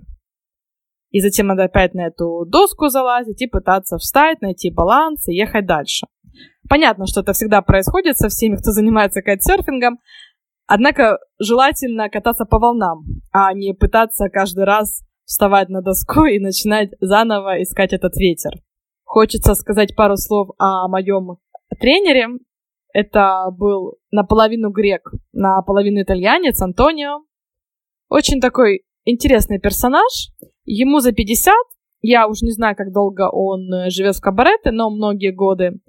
И 1.13 1.21
затем 1.21 1.47
надо 1.47 1.65
опять 1.65 1.95
на 1.95 2.07
эту 2.07 2.45
доску 2.47 2.89
залазить 2.89 3.41
и 3.43 3.47
пытаться 3.47 3.99
встать, 3.99 4.41
найти 4.41 4.71
баланс 4.71 5.29
и 5.29 5.35
ехать 5.35 5.67
дальше. 5.67 6.07
Понятно, 6.69 7.07
что 7.07 7.21
это 7.21 7.35
всегда 7.35 7.61
происходит 7.61 8.17
со 8.17 8.29
всеми, 8.29 8.57
кто 8.57 8.73
занимается 8.73 9.21
кайтсерфингом, 9.21 9.99
однако 10.67 11.19
желательно 11.39 12.09
кататься 12.09 12.47
по 12.47 12.59
волнам, 12.59 13.05
а 13.31 13.53
не 13.53 13.75
пытаться 13.75 14.31
каждый 14.31 14.65
раз 14.65 15.03
вставать 15.25 15.69
на 15.69 15.83
доску 15.83 16.25
и 16.25 16.39
начинать 16.39 16.91
заново 17.01 17.63
искать 17.63 17.93
этот 17.93 18.17
ветер. 18.17 18.53
Хочется 19.05 19.55
сказать 19.55 19.95
пару 19.95 20.17
слов 20.17 20.49
о 20.59 20.89
моем 20.89 21.37
тренере. 21.79 22.29
Это 22.95 23.49
был 23.51 23.99
наполовину 24.11 24.71
грек, 24.71 25.11
наполовину 25.33 26.03
итальянец 26.03 26.61
Антонио. 26.63 27.21
Очень 28.09 28.41
такой 28.41 28.85
интересный 29.05 29.59
персонаж. 29.59 30.31
Ему 30.65 31.01
за 31.01 31.13
50. 31.13 31.55
Я 32.03 32.27
уж 32.27 32.43
не 32.43 32.53
знаю, 32.53 32.77
как 32.77 32.93
долго 32.93 33.29
он 33.31 33.91
живет 33.91 34.17
в 34.17 34.21
кабарете, 34.21 34.71
но 34.71 34.91
многие 34.91 35.33
годы. 35.33 35.81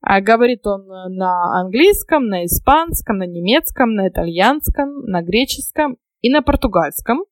А 0.00 0.20
говорит 0.20 0.66
он 0.66 0.86
на 1.14 1.60
английском, 1.60 2.26
на 2.26 2.44
испанском, 2.44 3.18
на 3.18 3.26
немецком, 3.26 3.94
на 3.94 4.08
итальянском, 4.08 5.02
на 5.04 5.22
греческом 5.22 5.96
и 6.20 6.30
на 6.30 6.42
португальском. 6.42 7.24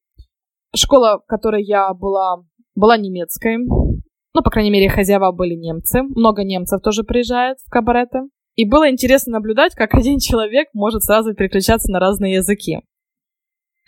Школа, 0.74 1.20
в 1.22 1.26
которой 1.26 1.64
я 1.64 1.92
была, 1.92 2.44
была 2.76 2.96
немецкой. 2.96 3.58
Ну, 3.58 4.42
по 4.44 4.50
крайней 4.50 4.70
мере, 4.70 4.88
хозяева 4.88 5.32
были 5.32 5.54
немцы. 5.54 6.02
Много 6.02 6.44
немцев 6.44 6.80
тоже 6.80 7.02
приезжает 7.02 7.58
в 7.58 7.70
кабареты. 7.70 8.20
И 8.54 8.68
было 8.68 8.88
интересно 8.88 9.32
наблюдать, 9.32 9.74
как 9.74 9.94
один 9.94 10.18
человек 10.18 10.68
может 10.72 11.02
сразу 11.02 11.34
переключаться 11.34 11.90
на 11.90 11.98
разные 11.98 12.34
языки. 12.34 12.78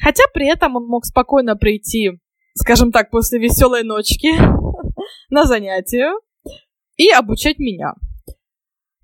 Хотя 0.03 0.25
при 0.35 0.49
этом 0.49 0.75
он 0.75 0.87
мог 0.87 1.05
спокойно 1.05 1.55
прийти, 1.55 2.19
скажем 2.55 2.93
так, 2.93 3.11
после 3.11 3.39
веселой 3.39 3.83
ночки 3.83 4.33
на 5.31 5.45
занятие 5.45 6.13
и 6.97 7.09
обучать 7.11 7.59
меня. 7.59 7.95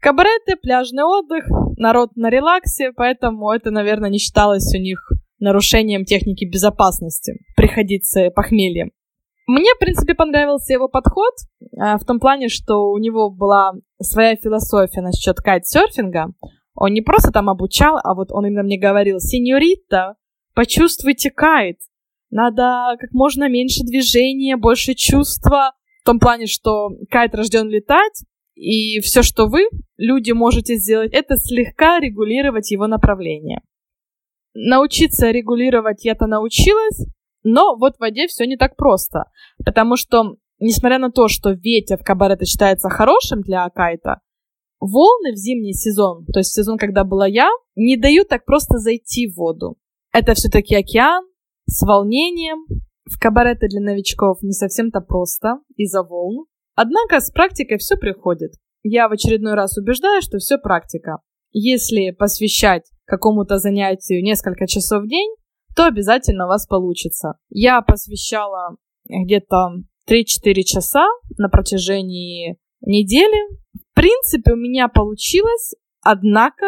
Кабареты, 0.01 0.57
пляжный 0.57 1.03
отдых, 1.03 1.45
народ 1.77 2.17
на 2.17 2.31
релаксе, 2.31 2.93
поэтому 2.95 3.51
это, 3.51 3.71
наверное, 3.71 4.11
не 4.11 4.19
считалось 4.19 4.73
у 4.75 4.79
них 4.79 5.11
нарушением 5.41 6.05
техники 6.05 6.45
безопасности 6.45 7.41
приходить 7.57 8.07
с 8.07 8.31
похмельем. 8.31 8.93
Мне, 9.47 9.75
в 9.75 9.79
принципе, 9.79 10.15
понравился 10.15 10.75
его 10.75 10.89
подход 10.89 11.33
э, 11.61 11.97
в 11.97 12.05
том 12.05 12.21
плане, 12.21 12.49
что 12.49 12.91
у 12.91 12.99
него 12.99 13.31
была 13.31 13.73
своя 14.01 14.37
философия 14.37 15.01
насчет 15.01 15.39
кайтсерфинга. 15.39 16.33
Он 16.75 16.93
не 16.93 17.01
просто 17.01 17.33
там 17.33 17.49
обучал, 17.49 17.99
а 18.05 18.15
вот 18.15 18.31
он 18.31 18.47
именно 18.47 18.63
мне 18.63 18.79
говорил, 18.79 19.21
сеньорита, 19.21 20.17
почувствуйте 20.55 21.31
кайт. 21.31 21.79
Надо 22.31 22.97
как 22.99 23.11
можно 23.13 23.49
меньше 23.49 23.85
движения, 23.85 24.57
больше 24.57 24.95
чувства. 24.95 25.73
В 26.03 26.05
том 26.05 26.19
плане, 26.19 26.47
что 26.47 26.91
кайт 27.11 27.35
рожден 27.35 27.69
летать, 27.69 28.25
и 28.55 29.01
все, 29.01 29.23
что 29.23 29.47
вы, 29.47 29.69
люди, 29.97 30.33
можете 30.33 30.77
сделать, 30.77 31.13
это 31.13 31.37
слегка 31.37 32.01
регулировать 32.01 32.71
его 32.71 32.87
направление. 32.87 33.61
Научиться 34.55 35.31
регулировать 35.31 36.05
я-то 36.05 36.27
научилась, 36.27 37.07
но 37.45 37.77
вот 37.77 37.97
в 37.97 38.01
воде 38.01 38.27
все 38.27 38.47
не 38.47 38.57
так 38.57 38.77
просто, 38.77 39.25
потому 39.65 39.97
что, 39.97 40.37
несмотря 40.59 40.99
на 40.99 41.13
то, 41.13 41.29
что 41.29 41.51
ветер 41.51 41.99
в 41.99 42.03
кабарете 42.03 42.47
считается 42.47 42.89
хорошим 42.89 43.43
для 43.43 43.69
кайта, 43.71 44.21
волны 44.81 45.33
в 45.33 45.37
зимний 45.37 45.75
сезон, 45.75 46.25
то 46.27 46.41
есть 46.41 46.53
сезон, 46.53 46.79
когда 46.79 47.05
была 47.05 47.27
я, 47.29 47.49
не 47.77 47.97
дают 47.97 48.29
так 48.29 48.45
просто 48.45 48.79
зайти 48.79 49.29
в 49.29 49.37
воду. 49.37 49.77
Это 50.13 50.35
все-таки 50.35 50.75
океан 50.75 51.28
с 51.69 51.83
волнением. 51.87 52.67
В 53.05 53.19
кабарете 53.21 53.69
для 53.69 53.81
новичков 53.81 54.43
не 54.43 54.53
совсем-то 54.53 55.01
просто 55.01 55.61
из-за 55.77 56.03
волн. 56.03 56.47
Однако 56.75 57.21
с 57.21 57.31
практикой 57.31 57.79
все 57.79 57.97
приходит. 57.97 58.53
Я 58.83 59.09
в 59.09 59.13
очередной 59.13 59.55
раз 59.55 59.77
убеждаю, 59.77 60.23
что 60.23 60.39
все 60.39 60.59
практика. 60.59 61.19
Если 61.53 62.11
посвящать 62.11 62.85
какому-то 63.05 63.59
занятию 63.59 64.23
несколько 64.23 64.67
часов 64.67 65.05
в 65.05 65.09
день, 65.09 65.35
то 65.75 65.87
обязательно 65.87 66.47
у 66.47 66.49
вас 66.49 66.67
получится. 66.67 67.35
Я 67.49 67.81
посвящала 67.83 68.77
где-то 69.09 69.75
3-4 70.09 70.63
часа 70.63 71.07
на 71.37 71.49
протяжении 71.49 72.59
недели. 72.81 73.57
В 73.75 73.95
принципе, 73.95 74.53
у 74.53 74.57
меня 74.57 74.89
получилось, 74.89 75.75
однако 76.03 76.67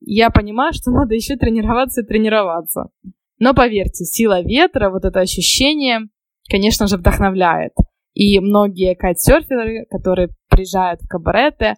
я 0.00 0.30
понимаю, 0.30 0.72
что 0.72 0.90
надо 0.90 1.14
еще 1.14 1.36
тренироваться 1.36 2.02
и 2.02 2.06
тренироваться. 2.06 2.90
Но 3.44 3.54
поверьте, 3.54 4.04
сила 4.04 4.40
ветра, 4.40 4.88
вот 4.88 5.04
это 5.04 5.18
ощущение, 5.18 6.02
конечно 6.48 6.86
же, 6.86 6.96
вдохновляет. 6.96 7.72
И 8.14 8.38
многие 8.38 8.94
кайтсерферы, 8.94 9.84
которые 9.90 10.28
приезжают 10.48 11.00
в 11.02 11.08
кабареты, 11.08 11.74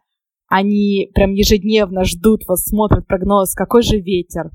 они 0.47 1.11
прям 1.14 1.33
ежедневно 1.33 2.04
ждут, 2.04 2.42
вот 2.47 2.59
смотрят 2.59 3.06
прогноз, 3.06 3.54
какой 3.54 3.80
же 3.80 3.97
ветер, 3.99 4.50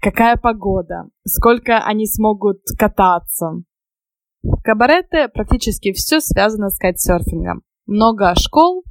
какая 0.00 0.36
погода, 0.36 1.08
сколько 1.26 1.80
они 1.80 2.06
смогут 2.06 2.60
кататься. 2.78 3.64
В 4.40 4.62
кабарете 4.62 5.26
практически 5.26 5.90
все 5.90 6.20
связано 6.20 6.68
с 6.68 6.78
кайтсерфингом. 6.78 7.62
Много 7.86 8.32
школ, 8.36 8.84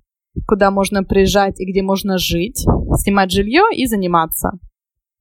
куда 0.45 0.69
можно 0.69 1.05
приезжать 1.05 1.61
и 1.61 1.71
где 1.71 1.81
можно 1.81 2.17
жить, 2.17 2.65
снимать 2.97 3.31
жилье 3.31 3.63
и 3.73 3.85
заниматься. 3.85 4.59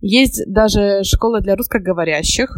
Есть 0.01 0.43
даже 0.47 1.03
школа 1.05 1.41
для 1.41 1.57
русскоговорящих. 1.57 2.57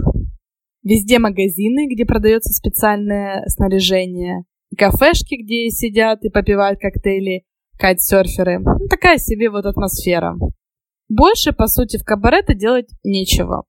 Везде 0.83 1.19
магазины, 1.19 1.93
где 1.93 2.05
продается 2.05 2.53
специальное 2.53 3.45
снаряжение. 3.47 4.45
Кафешки, 4.77 5.43
где 5.43 5.69
сидят 5.71 6.25
и 6.25 6.31
попивают 6.31 6.79
коктейли 6.81 7.45
кайтсерферы. 7.79 8.59
Ну, 8.59 8.89
такая 8.89 9.19
себе 9.19 9.51
вот 9.51 9.67
атмосфера. 9.67 10.37
Больше, 11.09 11.53
по 11.53 11.69
сути, 11.69 11.97
в 11.97 12.05
кабарете 12.05 12.55
делать 12.55 12.89
нечего. 13.03 13.65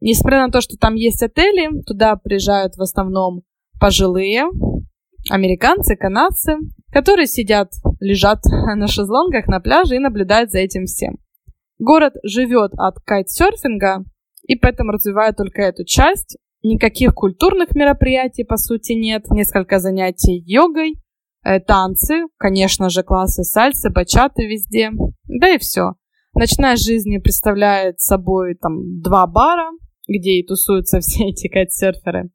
Несмотря 0.00 0.46
на 0.46 0.52
то, 0.52 0.60
что 0.60 0.76
там 0.76 0.94
есть 0.94 1.22
отели, 1.22 1.82
туда 1.82 2.16
приезжают 2.16 2.76
в 2.76 2.82
основном 2.82 3.42
пожилые, 3.80 4.44
американцы, 5.28 5.96
канадцы, 5.96 6.54
которые 6.92 7.26
сидят, 7.26 7.72
лежат 8.00 8.44
на 8.76 8.86
шезлонгах 8.86 9.46
на 9.48 9.60
пляже 9.60 9.96
и 9.96 10.00
наблюдают 10.00 10.50
за 10.50 10.58
этим 10.58 10.84
всем. 10.84 11.18
Город 11.78 12.14
живет 12.24 12.72
от 12.76 12.98
кайтсерфинга, 13.04 14.04
и 14.42 14.56
поэтому 14.56 14.92
развивает 14.92 15.36
только 15.36 15.62
эту 15.62 15.84
часть. 15.84 16.36
Никаких 16.62 17.14
культурных 17.14 17.74
мероприятий, 17.74 18.44
по 18.44 18.56
сути, 18.56 18.92
нет. 18.92 19.30
Несколько 19.30 19.78
занятий 19.78 20.42
йогой, 20.44 20.94
э, 21.44 21.60
танцы, 21.60 22.26
конечно 22.36 22.90
же, 22.90 23.04
классы 23.04 23.44
сальсы, 23.44 23.90
бачаты 23.90 24.46
везде, 24.46 24.90
да 25.26 25.54
и 25.54 25.58
все. 25.58 25.92
Ночная 26.34 26.76
жизнь 26.76 27.16
представляет 27.22 28.00
собой 28.00 28.56
там 28.56 29.00
два 29.00 29.26
бара, 29.28 29.70
где 30.08 30.40
и 30.40 30.46
тусуются 30.46 30.98
все 31.00 31.28
эти 31.28 31.48
кайтсерферы. 31.48 32.30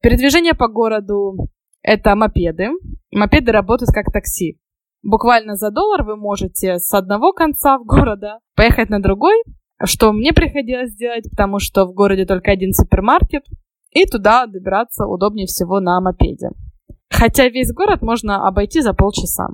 Передвижение 0.00 0.54
по 0.54 0.68
городу– 0.68 1.48
это 1.82 2.14
мопеды. 2.14 2.68
Мопеды 3.10 3.50
работают 3.50 3.90
как 3.90 4.12
такси. 4.12 4.60
Буквально 5.02 5.56
за 5.56 5.70
доллар 5.70 6.02
вы 6.04 6.16
можете 6.16 6.78
с 6.78 6.92
одного 6.92 7.32
конца 7.32 7.78
в 7.78 7.84
города 7.84 8.38
поехать 8.56 8.90
на 8.90 9.00
другой, 9.00 9.42
что 9.84 10.12
мне 10.12 10.32
приходилось 10.32 10.94
делать, 10.94 11.30
потому 11.30 11.60
что 11.60 11.86
в 11.86 11.94
городе 11.94 12.26
только 12.26 12.50
один 12.50 12.72
супермаркет, 12.72 13.44
и 13.90 14.04
туда 14.06 14.46
добираться 14.46 15.06
удобнее 15.06 15.46
всего 15.46 15.80
на 15.80 16.00
мопеде. 16.00 16.50
Хотя 17.10 17.48
весь 17.48 17.72
город 17.72 18.02
можно 18.02 18.46
обойти 18.46 18.80
за 18.80 18.92
полчаса. 18.92 19.48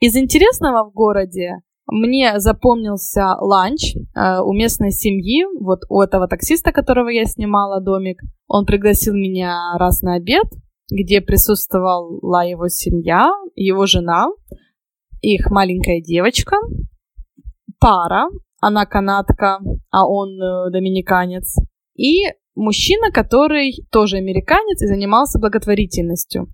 Из 0.00 0.16
интересного 0.16 0.88
в 0.88 0.92
городе 0.92 1.60
мне 1.86 2.40
запомнился 2.40 3.36
ланч 3.40 3.94
э, 3.94 4.40
у 4.40 4.52
местной 4.52 4.90
семьи, 4.90 5.44
вот 5.60 5.80
у 5.88 6.00
этого 6.00 6.28
таксиста, 6.28 6.72
которого 6.72 7.08
я 7.08 7.24
снимала 7.26 7.80
домик. 7.80 8.22
Он 8.48 8.64
пригласил 8.64 9.14
меня 9.14 9.76
раз 9.78 10.00
на 10.00 10.14
обед, 10.14 10.46
где 10.90 11.20
присутствовала 11.20 12.46
его 12.46 12.68
семья, 12.68 13.30
его 13.54 13.86
жена, 13.86 14.26
их 15.20 15.50
маленькая 15.50 16.00
девочка, 16.00 16.56
пара, 17.80 18.26
она 18.60 18.86
канадка, 18.86 19.60
а 19.90 20.06
он 20.06 20.40
э, 20.40 20.70
доминиканец, 20.70 21.56
и 21.94 22.24
мужчина, 22.54 23.10
который 23.10 23.74
тоже 23.90 24.16
американец 24.16 24.82
и 24.82 24.86
занимался 24.86 25.38
благотворительностью. 25.38 26.48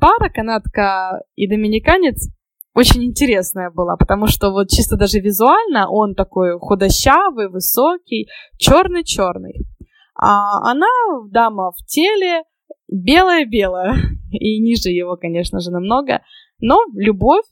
Пара 0.00 0.30
канадка 0.30 1.22
и 1.34 1.48
доминиканец 1.48 2.30
очень 2.74 3.04
интересная 3.04 3.70
была, 3.70 3.96
потому 3.96 4.28
что 4.28 4.50
вот 4.50 4.68
чисто 4.68 4.96
даже 4.96 5.18
визуально 5.18 5.90
он 5.90 6.14
такой 6.14 6.56
худощавый, 6.60 7.48
высокий, 7.48 8.28
черный-черный. 8.56 9.66
А 10.14 10.70
она 10.70 10.86
дама 11.30 11.72
в 11.72 11.84
теле, 11.86 12.42
белая-белая, 12.88 13.94
и 14.30 14.60
ниже 14.60 14.90
его, 14.90 15.16
конечно 15.16 15.60
же, 15.60 15.70
намного, 15.70 16.22
но 16.60 16.78
любовь, 16.94 17.44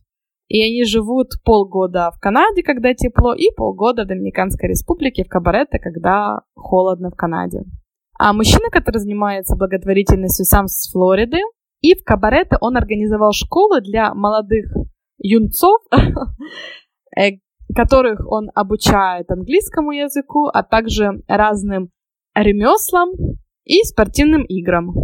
и 0.48 0.62
они 0.62 0.84
живут 0.84 1.32
полгода 1.44 2.10
в 2.14 2.20
Канаде, 2.20 2.62
когда 2.62 2.94
тепло, 2.94 3.34
и 3.34 3.50
полгода 3.56 4.04
в 4.04 4.06
Доминиканской 4.06 4.68
республике, 4.68 5.24
в 5.24 5.28
Кабарете, 5.28 5.78
когда 5.78 6.40
холодно 6.54 7.10
в 7.10 7.16
Канаде. 7.16 7.64
А 8.18 8.32
мужчина, 8.32 8.70
который 8.70 8.98
занимается 8.98 9.56
благотворительностью, 9.56 10.44
сам 10.44 10.68
с 10.68 10.90
Флориды, 10.92 11.38
и 11.80 11.94
в 11.94 12.04
Кабарете 12.04 12.56
он 12.60 12.76
организовал 12.76 13.32
школу 13.32 13.80
для 13.80 14.14
молодых 14.14 14.66
юнцов, 15.18 15.80
э, 17.16 17.38
которых 17.74 18.20
он 18.30 18.50
обучает 18.54 19.30
английскому 19.30 19.92
языку, 19.92 20.46
а 20.46 20.62
также 20.62 21.22
разным 21.26 21.90
ремеслам 22.34 23.10
и 23.64 23.82
спортивным 23.82 24.44
играм. 24.44 24.94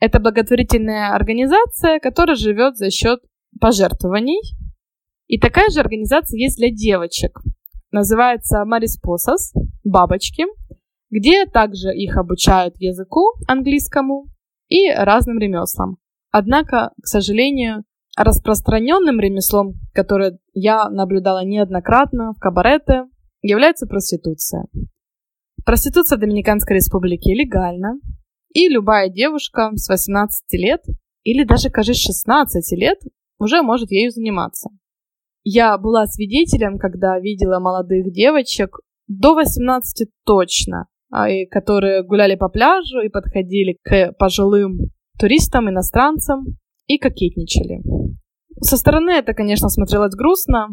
Это 0.00 0.18
благотворительная 0.18 1.14
организация, 1.14 2.00
которая 2.00 2.34
живет 2.34 2.76
за 2.76 2.90
счет 2.90 3.20
пожертвований. 3.60 4.40
И 5.26 5.38
такая 5.38 5.68
же 5.70 5.80
организация 5.80 6.38
есть 6.38 6.56
для 6.56 6.70
девочек. 6.70 7.38
Называется 7.92 8.64
Мариспосас, 8.64 9.52
бабочки, 9.84 10.44
где 11.10 11.44
также 11.44 11.94
их 11.94 12.16
обучают 12.16 12.76
языку 12.78 13.34
английскому 13.46 14.28
и 14.68 14.90
разным 14.90 15.38
ремеслам. 15.38 15.98
Однако, 16.30 16.92
к 17.02 17.06
сожалению, 17.06 17.84
распространенным 18.16 19.20
ремеслом, 19.20 19.74
которое 19.92 20.38
я 20.54 20.88
наблюдала 20.88 21.44
неоднократно 21.44 22.32
в 22.32 22.38
кабарете, 22.38 23.04
является 23.42 23.86
проституция. 23.86 24.66
Проституция 25.64 26.16
в 26.16 26.20
Доминиканской 26.20 26.76
республике 26.76 27.34
легальна, 27.34 27.94
и 28.52 28.68
любая 28.68 29.08
девушка 29.08 29.70
с 29.74 29.88
18 29.88 30.44
лет 30.52 30.80
или 31.22 31.44
даже, 31.44 31.70
кажется, 31.70 32.12
16 32.12 32.78
лет 32.78 32.98
уже 33.38 33.62
может 33.62 33.90
ею 33.90 34.10
заниматься. 34.10 34.70
Я 35.42 35.78
была 35.78 36.06
свидетелем, 36.06 36.78
когда 36.78 37.18
видела 37.18 37.58
молодых 37.60 38.12
девочек 38.12 38.78
до 39.08 39.34
18 39.34 40.08
точно, 40.24 40.86
а, 41.10 41.26
которые 41.50 42.04
гуляли 42.04 42.36
по 42.36 42.48
пляжу 42.48 43.00
и 43.00 43.08
подходили 43.08 43.76
к 43.82 44.12
пожилым 44.18 44.90
туристам, 45.18 45.68
иностранцам 45.68 46.58
и 46.86 46.98
кокетничали. 46.98 47.80
Со 48.60 48.76
стороны 48.76 49.10
это, 49.12 49.32
конечно, 49.32 49.68
смотрелось 49.68 50.14
грустно, 50.14 50.68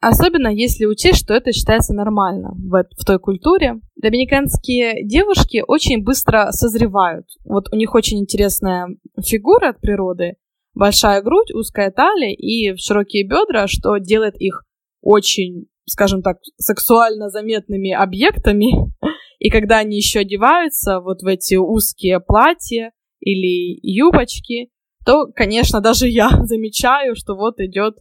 особенно 0.00 0.48
если 0.48 0.86
учесть, 0.86 1.18
что 1.18 1.34
это 1.34 1.52
считается 1.52 1.94
нормально 1.94 2.50
в, 2.54 2.84
в 2.98 3.04
той 3.04 3.18
культуре. 3.18 3.80
Доминиканские 4.00 5.04
девушки 5.04 5.62
очень 5.66 6.04
быстро 6.04 6.52
созревают. 6.52 7.26
Вот 7.44 7.72
у 7.72 7.76
них 7.76 7.94
очень 7.94 8.20
интересная 8.20 8.86
фигура 9.24 9.70
от 9.70 9.80
природы, 9.80 10.36
большая 10.72 11.20
грудь, 11.20 11.52
узкая 11.52 11.90
талия 11.90 12.32
и 12.32 12.76
широкие 12.76 13.26
бедра, 13.26 13.66
что 13.66 13.98
делает 13.98 14.36
их 14.40 14.62
очень, 15.02 15.66
скажем 15.84 16.22
так, 16.22 16.38
сексуально 16.58 17.28
заметными 17.28 17.92
объектами. 17.92 18.92
И 19.40 19.50
когда 19.50 19.78
они 19.78 19.96
еще 19.96 20.20
одеваются 20.20 21.00
вот 21.00 21.22
в 21.22 21.26
эти 21.26 21.56
узкие 21.56 22.20
платья 22.20 22.92
или 23.20 23.78
юбочки, 23.82 24.70
то, 25.04 25.26
конечно, 25.34 25.80
даже 25.80 26.08
я 26.08 26.28
замечаю, 26.44 27.16
что 27.16 27.34
вот 27.34 27.58
идет 27.58 27.96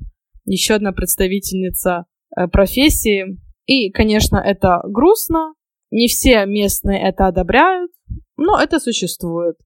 еще 0.45 0.75
одна 0.75 0.91
представительница 0.91 2.05
э, 2.35 2.47
профессии. 2.47 3.39
И, 3.65 3.91
конечно, 3.91 4.37
это 4.37 4.81
грустно. 4.83 5.53
Не 5.91 6.07
все 6.07 6.45
местные 6.45 7.01
это 7.01 7.27
одобряют, 7.27 7.91
но 8.35 8.59
это 8.59 8.79
существует. 8.79 9.57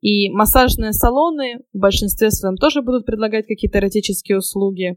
И 0.00 0.30
массажные 0.30 0.92
салоны 0.92 1.60
в 1.72 1.78
большинстве 1.78 2.30
своем 2.30 2.56
тоже 2.56 2.82
будут 2.82 3.04
предлагать 3.06 3.46
какие-то 3.46 3.78
эротические 3.78 4.38
услуги. 4.38 4.96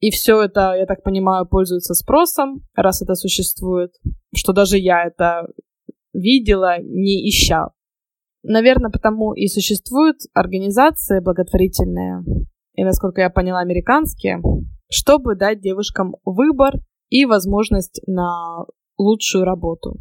И 0.00 0.10
все 0.10 0.42
это, 0.42 0.74
я 0.76 0.86
так 0.86 1.02
понимаю, 1.02 1.46
пользуется 1.46 1.94
спросом, 1.94 2.62
раз 2.74 3.02
это 3.02 3.14
существует. 3.14 3.92
Что 4.34 4.52
даже 4.52 4.78
я 4.78 5.04
это 5.04 5.48
видела, 6.12 6.76
не 6.80 7.28
ища. 7.28 7.70
Наверное, 8.42 8.90
потому 8.90 9.32
и 9.32 9.48
существуют 9.48 10.18
организации 10.32 11.20
благотворительные, 11.20 12.22
и, 12.74 12.84
насколько 12.84 13.20
я 13.20 13.30
поняла, 13.30 13.60
американские, 13.60 14.40
чтобы 14.88 15.34
дать 15.34 15.60
девушкам 15.60 16.14
выбор 16.24 16.74
и 17.08 17.24
возможность 17.24 18.00
на 18.06 18.66
лучшую 18.98 19.44
работу. 19.44 19.96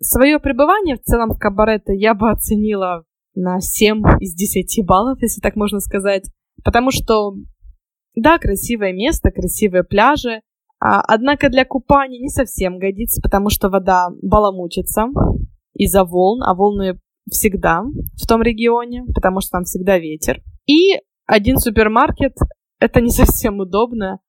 Свое 0.00 0.38
пребывание 0.38 0.96
в 0.96 1.02
целом 1.02 1.30
в 1.30 1.38
кабарете 1.38 1.96
я 1.96 2.14
бы 2.14 2.30
оценила 2.30 3.04
на 3.34 3.60
7 3.60 4.02
из 4.20 4.34
10 4.34 4.84
баллов, 4.86 5.20
если 5.22 5.40
так 5.40 5.56
можно 5.56 5.80
сказать. 5.80 6.24
Потому 6.64 6.90
что, 6.90 7.34
да, 8.14 8.38
красивое 8.38 8.92
место, 8.92 9.30
красивые 9.30 9.84
пляжи, 9.84 10.40
а, 10.78 11.00
однако 11.00 11.48
для 11.48 11.64
купания 11.64 12.20
не 12.20 12.28
совсем 12.28 12.78
годится, 12.78 13.20
потому 13.22 13.50
что 13.50 13.68
вода 13.68 14.08
баламутится 14.22 15.06
из-за 15.74 16.04
волн, 16.04 16.42
а 16.42 16.54
волны 16.54 16.98
всегда 17.30 17.82
в 17.82 18.26
том 18.26 18.42
регионе, 18.42 19.04
потому 19.14 19.40
что 19.40 19.52
там 19.52 19.64
всегда 19.64 19.98
ветер. 19.98 20.42
И 20.66 21.00
один 21.26 21.58
супермаркет— 21.58 22.36
это 22.78 23.00
не 23.00 23.10
совсем 23.10 23.58
удобно. 23.58 24.20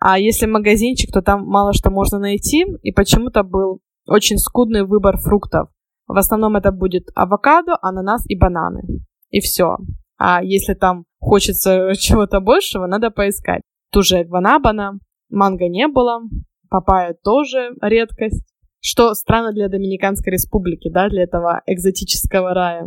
А 0.00 0.18
если 0.18 0.46
магазинчик, 0.46 1.12
то 1.12 1.20
там 1.20 1.46
мало 1.46 1.74
что 1.74 1.90
можно 1.90 2.18
найти, 2.18 2.64
и 2.82 2.90
почему-то 2.90 3.42
был 3.42 3.80
очень 4.06 4.38
скудный 4.38 4.84
выбор 4.84 5.18
фруктов. 5.18 5.68
В 6.06 6.16
основном 6.16 6.56
это 6.56 6.72
будет 6.72 7.08
авокадо, 7.14 7.76
ананас 7.82 8.24
и 8.26 8.36
бананы. 8.36 8.82
И 9.28 9.40
все. 9.40 9.76
А 10.18 10.42
если 10.42 10.74
там 10.74 11.04
хочется 11.20 11.92
чего-то 11.98 12.40
большего, 12.40 12.86
надо 12.86 13.10
поискать. 13.10 13.60
Ту 13.92 14.02
же 14.02 14.24
гванабана, 14.24 14.98
манго 15.28 15.68
не 15.68 15.86
было, 15.86 16.22
папайя 16.70 17.14
тоже 17.22 17.74
редкость. 17.82 18.46
Что 18.82 19.12
странно 19.12 19.52
для 19.52 19.68
Доминиканской 19.68 20.32
республики, 20.32 20.90
да, 20.90 21.10
для 21.10 21.24
этого 21.24 21.60
экзотического 21.66 22.54
рая. 22.54 22.86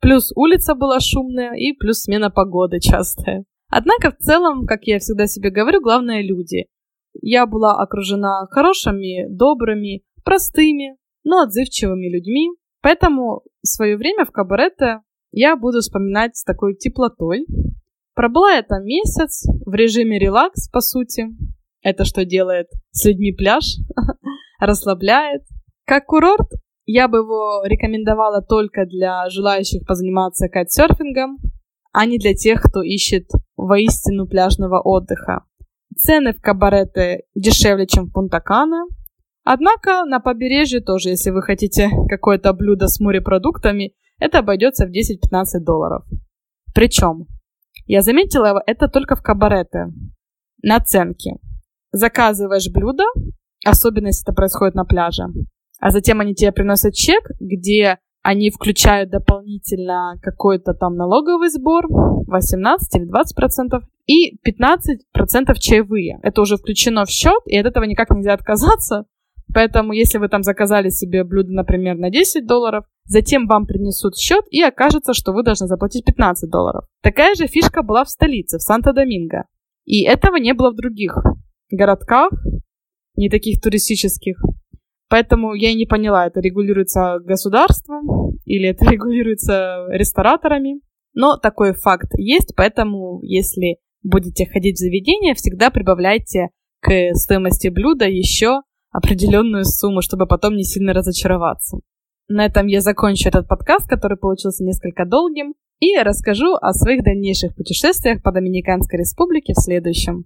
Плюс 0.00 0.30
улица 0.36 0.74
была 0.74 1.00
шумная 1.00 1.54
и 1.54 1.72
плюс 1.72 2.02
смена 2.02 2.30
погоды 2.30 2.78
частая. 2.80 3.44
Однако 3.76 4.12
в 4.12 4.18
целом, 4.18 4.66
как 4.66 4.84
я 4.84 5.00
всегда 5.00 5.26
себе 5.26 5.50
говорю, 5.50 5.80
главное 5.80 6.22
люди. 6.22 6.66
Я 7.20 7.44
была 7.44 7.72
окружена 7.72 8.46
хорошими, 8.48 9.26
добрыми, 9.28 10.04
простыми, 10.24 10.96
но 11.24 11.42
отзывчивыми 11.42 12.06
людьми, 12.08 12.50
поэтому 12.82 13.42
свое 13.64 13.96
время 13.96 14.26
в 14.26 14.30
кабарете 14.30 15.00
я 15.32 15.56
буду 15.56 15.80
вспоминать 15.80 16.36
с 16.36 16.44
такой 16.44 16.76
теплотой. 16.76 17.46
Пробыла 18.14 18.52
я 18.52 18.62
там 18.62 18.84
месяц 18.84 19.44
в 19.66 19.74
режиме 19.74 20.20
релакс, 20.20 20.68
по 20.70 20.80
сути. 20.80 21.26
Это 21.82 22.04
что 22.04 22.24
делает 22.24 22.68
с 22.92 23.04
людьми 23.04 23.32
пляж? 23.32 23.64
расслабляет. 24.60 25.42
Как 25.84 26.06
курорт 26.06 26.48
я 26.86 27.08
бы 27.08 27.18
его 27.18 27.64
рекомендовала 27.64 28.40
только 28.40 28.86
для 28.86 29.28
желающих 29.30 29.84
позаниматься 29.84 30.48
кайтсерфингом, 30.48 31.38
а 31.94 32.06
не 32.06 32.18
для 32.18 32.34
тех, 32.34 32.60
кто 32.60 32.82
ищет 32.82 33.30
воистину 33.56 34.26
пляжного 34.26 34.80
отдыха. 34.80 35.44
Цены 35.96 36.32
в 36.34 36.40
кабареты 36.40 37.22
дешевле, 37.36 37.86
чем 37.86 38.06
в 38.06 38.12
Пунтакана. 38.12 38.84
Однако 39.44 40.04
на 40.04 40.18
побережье 40.18 40.80
тоже, 40.80 41.10
если 41.10 41.30
вы 41.30 41.42
хотите 41.42 41.88
какое-то 42.08 42.52
блюдо 42.52 42.88
с 42.88 42.98
морепродуктами, 42.98 43.94
это 44.18 44.40
обойдется 44.40 44.86
в 44.86 44.90
10-15 44.90 45.60
долларов. 45.60 46.04
Причем, 46.74 47.26
я 47.86 48.02
заметила 48.02 48.60
это 48.66 48.88
только 48.88 49.14
в 49.14 49.22
кабареты. 49.22 49.92
Наценки. 50.62 51.36
Заказываешь 51.92 52.72
блюдо, 52.72 53.04
особенно 53.64 54.08
если 54.08 54.24
это 54.24 54.32
происходит 54.34 54.74
на 54.74 54.84
пляже, 54.84 55.26
а 55.78 55.90
затем 55.92 56.18
они 56.18 56.34
тебе 56.34 56.50
приносят 56.50 56.94
чек, 56.94 57.30
где 57.38 57.98
они 58.24 58.48
включают 58.50 59.10
дополнительно 59.10 60.14
какой-то 60.22 60.72
там 60.72 60.96
налоговый 60.96 61.50
сбор, 61.50 61.86
18 62.26 62.96
или 62.96 63.04
20 63.04 63.36
процентов, 63.36 63.84
и 64.06 64.38
15 64.38 65.02
процентов 65.12 65.58
чаевые. 65.58 66.18
Это 66.22 66.40
уже 66.40 66.56
включено 66.56 67.04
в 67.04 67.10
счет, 67.10 67.42
и 67.44 67.58
от 67.58 67.66
этого 67.66 67.84
никак 67.84 68.08
нельзя 68.08 68.32
отказаться. 68.32 69.04
Поэтому, 69.52 69.92
если 69.92 70.16
вы 70.16 70.28
там 70.28 70.42
заказали 70.42 70.88
себе 70.88 71.22
блюдо, 71.22 71.52
например, 71.52 71.98
на 71.98 72.08
10 72.08 72.46
долларов, 72.46 72.86
затем 73.04 73.46
вам 73.46 73.66
принесут 73.66 74.16
счет, 74.16 74.46
и 74.50 74.62
окажется, 74.62 75.12
что 75.12 75.32
вы 75.32 75.42
должны 75.42 75.66
заплатить 75.66 76.06
15 76.06 76.48
долларов. 76.48 76.86
Такая 77.02 77.34
же 77.34 77.46
фишка 77.46 77.82
была 77.82 78.04
в 78.04 78.08
столице, 78.08 78.56
в 78.56 78.62
Санто-Доминго. 78.62 79.42
И 79.84 80.02
этого 80.02 80.36
не 80.36 80.54
было 80.54 80.70
в 80.70 80.76
других 80.76 81.18
городках, 81.70 82.30
не 83.16 83.28
таких 83.28 83.60
туристических. 83.60 84.38
Поэтому 85.14 85.54
я 85.54 85.70
и 85.70 85.76
не 85.76 85.86
поняла, 85.86 86.26
это 86.26 86.40
регулируется 86.40 87.20
государством 87.20 88.36
или 88.46 88.70
это 88.70 88.84
регулируется 88.90 89.86
рестораторами. 89.90 90.80
Но 91.12 91.36
такой 91.36 91.72
факт 91.72 92.08
есть, 92.16 92.56
поэтому 92.56 93.20
если 93.22 93.76
будете 94.02 94.44
ходить 94.44 94.74
в 94.74 94.80
заведение, 94.80 95.36
всегда 95.36 95.70
прибавляйте 95.70 96.48
к 96.80 97.14
стоимости 97.14 97.68
блюда 97.68 98.06
еще 98.06 98.62
определенную 98.90 99.64
сумму, 99.66 100.02
чтобы 100.02 100.26
потом 100.26 100.56
не 100.56 100.64
сильно 100.64 100.92
разочароваться. 100.92 101.78
На 102.26 102.46
этом 102.46 102.66
я 102.66 102.80
закончу 102.80 103.28
этот 103.28 103.46
подкаст, 103.46 103.88
который 103.88 104.18
получился 104.18 104.64
несколько 104.64 105.06
долгим, 105.06 105.54
и 105.78 105.96
расскажу 105.96 106.54
о 106.54 106.72
своих 106.72 107.04
дальнейших 107.04 107.54
путешествиях 107.54 108.20
по 108.20 108.32
Доминиканской 108.32 108.98
республике 108.98 109.52
в 109.52 109.62
следующем. 109.62 110.24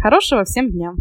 Хорошего 0.00 0.44
всем 0.44 0.70
дня! 0.70 0.94